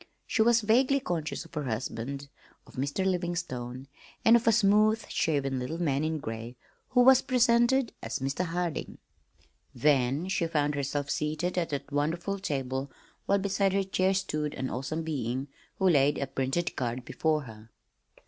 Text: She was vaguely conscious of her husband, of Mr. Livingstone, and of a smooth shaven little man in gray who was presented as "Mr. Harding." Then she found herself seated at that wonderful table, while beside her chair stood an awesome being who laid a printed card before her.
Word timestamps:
She 0.25 0.41
was 0.41 0.61
vaguely 0.61 0.99
conscious 0.99 1.45
of 1.45 1.53
her 1.53 1.65
husband, 1.65 2.27
of 2.65 2.73
Mr. 2.73 3.05
Livingstone, 3.05 3.87
and 4.25 4.35
of 4.35 4.47
a 4.47 4.51
smooth 4.51 5.07
shaven 5.09 5.59
little 5.59 5.79
man 5.79 6.03
in 6.03 6.17
gray 6.17 6.57
who 6.89 7.01
was 7.03 7.21
presented 7.21 7.93
as 8.01 8.17
"Mr. 8.17 8.45
Harding." 8.45 8.97
Then 9.75 10.27
she 10.27 10.47
found 10.47 10.73
herself 10.73 11.11
seated 11.11 11.55
at 11.55 11.69
that 11.69 11.91
wonderful 11.91 12.39
table, 12.39 12.91
while 13.27 13.37
beside 13.37 13.73
her 13.73 13.83
chair 13.83 14.15
stood 14.15 14.55
an 14.55 14.71
awesome 14.71 15.03
being 15.03 15.49
who 15.77 15.87
laid 15.87 16.17
a 16.17 16.25
printed 16.25 16.75
card 16.75 17.05
before 17.05 17.43
her. 17.43 17.69